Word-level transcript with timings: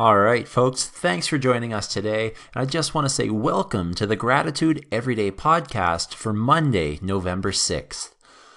All 0.00 0.18
right, 0.18 0.48
folks, 0.48 0.88
thanks 0.88 1.26
for 1.26 1.36
joining 1.36 1.74
us 1.74 1.86
today. 1.86 2.32
And 2.54 2.62
I 2.62 2.64
just 2.64 2.94
want 2.94 3.04
to 3.04 3.14
say 3.14 3.28
welcome 3.28 3.92
to 3.96 4.06
the 4.06 4.16
Gratitude 4.16 4.86
Everyday 4.90 5.30
podcast 5.30 6.14
for 6.14 6.32
Monday, 6.32 6.98
November 7.02 7.52
6th. 7.52 8.14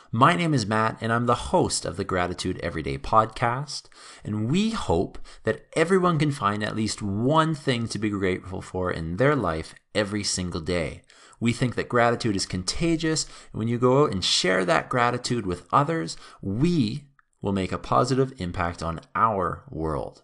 My 0.09 0.37
name 0.37 0.53
is 0.53 0.65
Matt, 0.65 0.97
and 1.01 1.11
I'm 1.11 1.25
the 1.25 1.51
host 1.51 1.83
of 1.83 1.97
the 1.97 2.05
Gratitude 2.05 2.61
Everyday 2.63 2.97
podcast. 2.97 3.89
And 4.23 4.49
we 4.49 4.69
hope 4.69 5.19
that 5.43 5.65
everyone 5.75 6.17
can 6.17 6.31
find 6.31 6.63
at 6.63 6.77
least 6.77 7.01
one 7.01 7.55
thing 7.55 7.89
to 7.89 7.99
be 7.99 8.09
grateful 8.09 8.61
for 8.61 8.89
in 8.89 9.17
their 9.17 9.35
life 9.35 9.75
every 9.93 10.23
single 10.23 10.61
day. 10.61 11.01
We 11.41 11.51
think 11.51 11.75
that 11.75 11.89
gratitude 11.89 12.37
is 12.37 12.45
contagious, 12.45 13.25
and 13.51 13.59
when 13.59 13.67
you 13.67 13.77
go 13.77 14.05
out 14.05 14.13
and 14.13 14.23
share 14.23 14.63
that 14.63 14.87
gratitude 14.87 15.45
with 15.45 15.67
others, 15.73 16.15
we 16.41 17.03
will 17.41 17.51
make 17.51 17.73
a 17.73 17.77
positive 17.77 18.31
impact 18.37 18.81
on 18.81 19.01
our 19.13 19.65
world. 19.69 20.23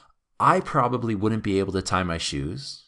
I 0.45 0.59
probably 0.59 1.15
wouldn't 1.15 1.45
be 1.45 1.61
able 1.61 1.73
to 1.73 1.83
tie 1.83 2.03
my 2.03 2.19
shoes. 2.19 2.87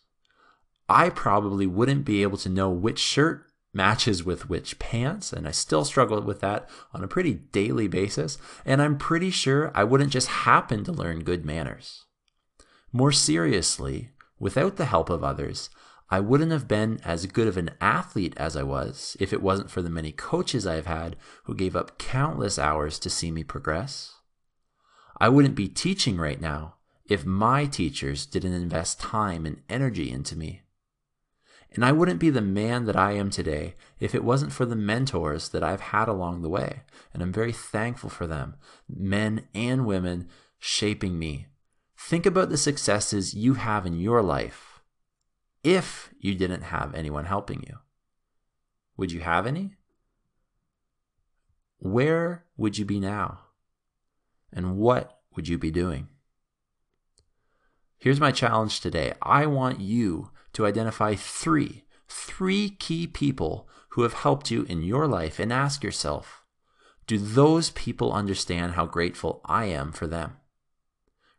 I 0.89 1.09
probably 1.09 1.69
wouldn't 1.69 2.05
be 2.05 2.25
able 2.25 2.37
to 2.39 2.49
know 2.49 2.69
which 2.69 2.99
shirt 2.99 3.47
matches 3.73 4.25
with 4.25 4.49
which 4.49 4.81
pants, 4.81 5.33
and 5.33 5.47
I 5.47 5.53
still 5.53 5.85
struggle 5.85 6.21
with 6.21 6.41
that 6.41 6.69
on 6.93 7.05
a 7.05 7.09
pretty 7.09 7.35
daily 7.35 7.87
basis. 7.87 8.39
And 8.65 8.83
I'm 8.83 8.99
pretty 8.99 9.31
sure 9.31 9.71
I 9.73 9.85
wouldn't 9.85 10.11
just 10.11 10.27
happen 10.27 10.83
to 10.83 10.91
learn 10.91 11.23
good 11.23 11.45
manners. 11.45 12.07
More 12.93 13.13
seriously, 13.13 14.11
without 14.41 14.75
the 14.75 14.87
help 14.87 15.09
of 15.09 15.23
others, 15.23 15.71
I 16.11 16.19
wouldn't 16.19 16.51
have 16.51 16.67
been 16.67 16.99
as 17.05 17.27
good 17.27 17.47
of 17.47 17.57
an 17.57 17.71
athlete 17.81 18.35
as 18.37 18.57
I 18.57 18.65
was 18.65 19.17
if 19.21 19.33
it 19.33 19.41
wasn't 19.41 19.71
for 19.71 19.81
the 19.81 19.89
many 19.89 20.11
coaches 20.11 20.67
I've 20.67 20.87
had 20.87 21.15
who 21.45 21.55
gave 21.55 21.77
up 21.77 21.99
countless 21.99 22.59
hours 22.59 22.99
to 22.99 23.09
see 23.09 23.31
me 23.31 23.45
progress. 23.45 24.13
I 25.21 25.29
wouldn't 25.29 25.55
be 25.55 25.69
teaching 25.69 26.17
right 26.17 26.41
now 26.41 26.74
if 27.07 27.27
my 27.27 27.67
teachers 27.67 28.27
didn't 28.27 28.55
invest 28.55 29.01
time 29.01 29.45
and 29.45 29.63
energy 29.69 30.11
into 30.11 30.37
me. 30.37 30.63
And 31.75 31.85
I 31.85 31.93
wouldn't 31.93 32.21
be 32.21 32.31
the 32.31 32.41
man 32.41 32.85
that 32.85 32.97
I 32.97 33.13
am 33.13 33.31
today 33.31 33.75
if 33.99 34.15
it 34.15 34.25
wasn't 34.25 34.53
for 34.53 34.65
the 34.65 34.77
mentors 34.77 35.49
that 35.49 35.65
I've 35.65 35.81
had 35.81 36.09
along 36.09 36.43
the 36.43 36.49
way. 36.49 36.83
And 37.13 37.23
I'm 37.23 37.33
very 37.33 37.53
thankful 37.53 38.11
for 38.11 38.27
them, 38.27 38.55
men 38.89 39.49
and 39.55 39.85
women 39.85 40.29
shaping 40.59 41.19
me. 41.19 41.49
Think 41.99 42.27
about 42.27 42.49
the 42.49 42.57
successes 42.57 43.35
you 43.35 43.55
have 43.55 43.87
in 43.87 43.99
your 43.99 44.23
life 44.23 44.83
if 45.65 46.15
you 46.21 46.35
didn't 46.35 46.63
have 46.63 46.95
anyone 46.95 47.25
helping 47.25 47.65
you. 47.67 47.79
Would 48.97 49.11
you 49.11 49.21
have 49.21 49.47
any? 49.47 49.75
Where 51.79 52.45
would 52.57 52.79
you 52.79 52.85
be 52.85 53.01
now? 53.01 53.41
And 54.53 54.77
what 54.77 55.19
would 55.35 55.49
you 55.49 55.59
be 55.59 55.73
doing? 55.73 56.09
Here's 57.99 58.21
my 58.21 58.33
challenge 58.33 58.81
today. 58.81 59.13
I 59.23 59.47
want 59.47 59.81
you 59.81 60.31
to 60.53 60.67
identify 60.67 61.15
three, 61.15 61.85
three 62.09 62.71
key 62.71 63.07
people 63.07 63.69
who 63.91 64.03
have 64.03 64.13
helped 64.15 64.51
you 64.51 64.65
in 64.65 64.83
your 64.83 65.07
life 65.07 65.39
and 65.39 65.53
ask 65.53 65.83
yourself, 65.83 66.43
do 67.07 67.19
those 67.19 67.71
people 67.71 68.13
understand 68.13 68.73
how 68.73 68.87
grateful 68.87 69.41
I 69.45 69.67
am 69.67 69.93
for 69.93 70.07
them? 70.07 70.37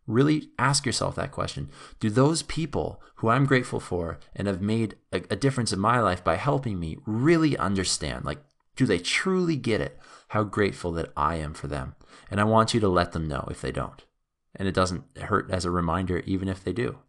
Really 0.08 0.50
ask 0.60 0.86
yourself 0.86 1.16
that 1.16 1.32
question. 1.32 1.70
Do 2.00 2.10
those 2.10 2.44
people 2.44 3.02
who 3.16 3.30
I'm 3.30 3.46
grateful 3.46 3.80
for 3.80 4.20
and 4.36 4.48
have 4.48 4.62
made 4.62 4.96
a, 5.12 5.18
a, 5.32 5.36
difference 5.36 5.74
in 5.74 5.80
my 5.80 6.00
life 6.00 6.24
by 6.24 6.36
helping 6.36 6.80
me 6.80 6.98
really 7.08 7.58
understand? 7.58 8.24
Like, 8.24 8.38
do 8.76 8.86
they 8.86 9.00
truly 9.00 9.56
get 9.56 9.82
it? 9.82 10.00
How 10.30 10.44
grateful 10.44 10.92
that 10.94 11.12
I 11.18 11.38
am 11.38 11.56
for 11.56 11.68
them? 11.68 11.96
And 12.30 12.40
I 12.40 12.44
want 12.44 12.74
you 12.74 12.80
to 12.82 12.88
let 12.88 13.14
them 13.14 13.28
know 13.28 13.48
if 13.50 13.62
they 13.62 13.72
don't. 13.72 14.04
And 14.56 14.68
it 14.68 14.74
doesn't 14.74 15.04
hurt 15.18 15.50
as 15.52 15.66
a 15.66 15.72
reminder, 15.72 16.20
even 16.20 16.48
if 16.48 16.64
they 16.64 16.74
do. 16.74 17.00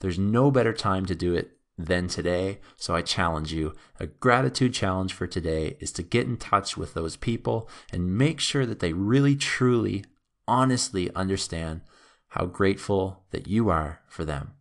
There's 0.00 0.18
no 0.18 0.50
better 0.50 0.72
time 0.72 1.06
to 1.06 1.14
do 1.14 1.34
it 1.34 1.52
than 1.78 2.08
today. 2.08 2.60
So 2.76 2.94
I 2.94 3.02
challenge 3.02 3.52
you. 3.52 3.74
A 3.98 4.06
gratitude 4.06 4.74
challenge 4.74 5.12
for 5.12 5.26
today 5.26 5.76
is 5.80 5.92
to 5.92 6.02
get 6.02 6.26
in 6.26 6.36
touch 6.36 6.76
with 6.76 6.94
those 6.94 7.16
people 7.16 7.68
and 7.92 8.16
make 8.16 8.40
sure 8.40 8.66
that 8.66 8.80
they 8.80 8.92
really, 8.92 9.36
truly, 9.36 10.04
honestly 10.46 11.14
understand 11.14 11.82
how 12.28 12.46
grateful 12.46 13.24
that 13.30 13.46
you 13.46 13.70
are 13.70 14.00
for 14.06 14.24
them. 14.24 14.52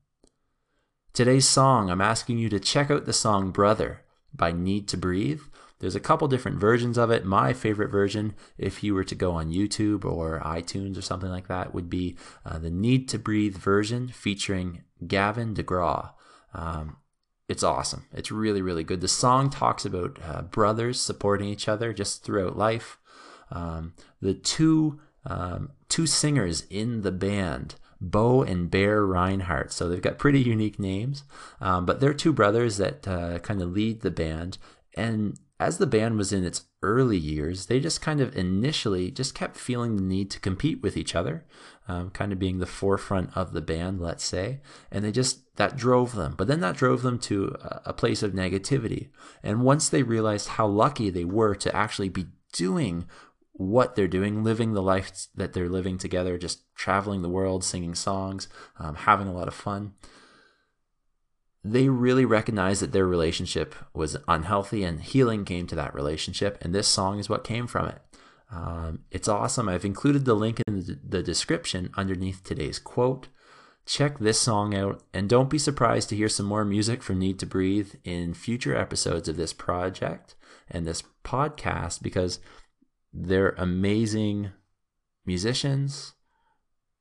Today's 1.14 1.48
song, 1.48 1.90
I'm 1.90 2.02
asking 2.02 2.38
you 2.38 2.50
to 2.50 2.60
check 2.60 2.90
out 2.90 3.06
the 3.06 3.14
song 3.14 3.52
Brother 3.52 4.02
by 4.34 4.52
Need 4.52 4.88
to 4.90 4.98
Breathe. 4.98 5.42
There's 5.80 5.96
a 5.96 6.00
couple 6.00 6.28
different 6.28 6.58
versions 6.58 6.98
of 6.98 7.10
it. 7.10 7.26
My 7.26 7.54
favorite 7.54 7.90
version, 7.90 8.36
if 8.58 8.84
you 8.84 8.94
were 8.94 9.06
to 9.06 9.16
go 9.16 9.32
on 9.32 9.52
YouTube 9.52 10.04
or 10.04 10.42
iTunes 10.44 10.98
or 10.98 11.02
something 11.02 11.30
like 11.30 11.48
that, 11.48 11.74
would 11.74 11.90
be 11.90 12.18
uh, 12.46 12.60
the 12.60 12.70
Need 12.70 13.08
to 13.10 13.20
Breathe 13.20 13.56
version 13.56 14.10
featuring 14.10 14.84
Gavin 15.08 15.54
DeGraw. 15.54 16.12
Um, 16.54 16.98
it's 17.48 17.64
awesome. 17.64 18.06
It's 18.14 18.32
really, 18.32 18.62
really 18.62 18.84
good. 18.84 19.02
The 19.02 19.08
song 19.08 19.50
talks 19.50 19.86
about 19.86 20.20
uh, 20.24 20.44
brothers 20.44 21.00
supporting 21.00 21.48
each 21.48 21.68
other 21.68 21.94
just 21.94 22.24
throughout 22.24 22.58
life. 22.58 23.00
Um, 23.52 23.94
the 24.22 24.36
two 24.36 25.00
um, 25.26 25.72
two 25.90 26.06
singers 26.06 26.66
in 26.70 27.02
the 27.02 27.12
band, 27.12 27.76
Bo 28.00 28.44
and 28.44 28.70
Bear 28.70 29.02
Rinehart. 29.02 29.72
So 29.72 29.90
they've 29.90 30.02
got 30.02 30.18
pretty 30.18 30.42
unique 30.42 30.80
names, 30.80 31.24
um, 31.60 31.86
but 31.86 32.00
they're 32.00 32.14
two 32.14 32.34
brothers 32.34 32.78
that 32.78 33.08
uh, 33.08 33.40
kind 33.40 33.62
of 33.62 33.72
lead 33.72 34.02
the 34.02 34.12
band. 34.12 34.58
And 34.96 35.38
as 35.60 35.78
the 35.78 35.88
band 35.88 36.18
was 36.18 36.32
in 36.32 36.46
its 36.46 36.66
early 36.82 37.18
years, 37.18 37.66
they 37.66 37.80
just 37.80 38.02
kind 38.02 38.22
of 38.22 38.36
initially 38.36 39.12
just 39.12 39.36
kept 39.36 39.58
feeling 39.58 39.96
the 39.98 40.02
need 40.02 40.32
to 40.32 40.40
compete 40.40 40.82
with 40.82 40.96
each 40.96 41.16
other, 41.16 41.46
um, 41.88 42.10
kind 42.12 42.32
of 42.32 42.40
being 42.40 42.60
the 42.60 42.66
forefront 42.66 43.36
of 43.36 43.52
the 43.52 43.62
band, 43.62 44.00
let's 44.00 44.24
say. 44.24 44.62
And 44.90 45.04
they 45.04 45.12
just, 45.12 45.56
that 45.58 45.76
drove 45.76 46.16
them. 46.16 46.36
But 46.38 46.48
then 46.48 46.62
that 46.62 46.78
drove 46.78 47.02
them 47.02 47.20
to 47.20 47.56
a 47.86 47.92
place 47.92 48.24
of 48.24 48.32
negativity. 48.32 49.10
And 49.44 49.64
once 49.64 49.90
they 49.90 50.04
realized 50.04 50.50
how 50.50 50.68
lucky 50.68 51.10
they 51.10 51.26
were 51.26 51.56
to 51.56 51.76
actually 51.76 52.10
be 52.10 52.28
doing 52.54 53.06
what 53.52 53.96
they're 53.96 54.08
doing, 54.08 54.42
living 54.42 54.72
the 54.72 54.82
life 54.82 55.28
that 55.36 55.52
they're 55.52 55.68
living 55.68 55.98
together, 55.98 56.38
just 56.38 56.74
traveling 56.76 57.22
the 57.22 57.28
world, 57.28 57.66
singing 57.66 57.94
songs, 57.94 58.48
um, 58.80 58.96
having 58.96 59.28
a 59.28 59.34
lot 59.34 59.50
of 59.50 59.54
fun, 59.54 59.92
they 61.64 61.90
really 61.90 62.26
recognized 62.26 62.82
that 62.82 62.94
their 62.94 63.08
relationship 63.08 63.76
was 63.94 64.18
unhealthy 64.28 64.84
and 64.84 65.02
healing 65.02 65.44
came 65.44 65.68
to 65.68 65.76
that 65.76 65.94
relationship. 65.94 66.58
And 66.62 66.74
this 66.74 66.88
song 66.88 67.20
is 67.20 67.30
what 67.30 67.44
came 67.44 67.68
from 67.68 67.90
it. 67.90 68.02
Um, 68.52 69.00
it's 69.12 69.28
awesome. 69.28 69.70
I've 69.70 69.86
included 69.86 70.26
the 70.26 70.34
link 70.34 70.62
in 70.68 71.00
the 71.08 71.22
description 71.22 71.92
underneath 71.96 72.44
today's 72.44 72.80
quote. 72.80 73.28
check 73.86 74.20
this 74.20 74.40
song 74.40 74.76
out, 74.76 75.02
and 75.14 75.28
don't 75.28 75.50
be 75.50 75.58
surprised 75.58 76.10
to 76.10 76.16
hear 76.16 76.30
some 76.30 76.46
more 76.46 76.64
music 76.64 77.02
from 77.02 77.18
Need 77.18 77.40
to 77.40 77.46
Breathe 77.48 77.96
in 78.04 78.36
future 78.36 78.76
episodes 78.76 79.28
of 79.28 79.36
this 79.36 79.52
project 79.52 80.36
and 80.70 80.86
this 80.86 81.04
podcast 81.24 82.02
because 82.04 82.40
they're 83.12 83.56
amazing 83.58 84.52
musicians 85.26 86.14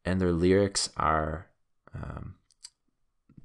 and 0.05 0.20
their 0.20 0.32
lyrics 0.32 0.88
are 0.96 1.49
um, 1.94 2.38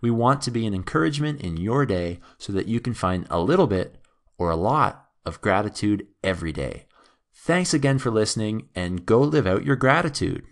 We 0.00 0.10
want 0.10 0.40
to 0.42 0.50
be 0.50 0.66
an 0.66 0.74
encouragement 0.74 1.40
in 1.40 1.56
your 1.56 1.84
day 1.84 2.20
so 2.38 2.52
that 2.52 2.68
you 2.68 2.80
can 2.80 2.94
find 2.94 3.26
a 3.28 3.40
little 3.40 3.66
bit 3.66 3.96
or 4.38 4.50
a 4.50 4.56
lot 4.56 5.06
of 5.24 5.40
gratitude 5.40 6.06
every 6.22 6.52
day. 6.52 6.86
Thanks 7.34 7.74
again 7.74 7.98
for 7.98 8.10
listening 8.10 8.68
and 8.74 9.04
go 9.04 9.20
live 9.20 9.46
out 9.46 9.64
your 9.64 9.76
gratitude. 9.76 10.44